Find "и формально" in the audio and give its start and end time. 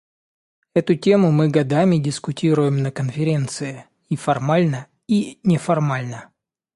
4.09-4.87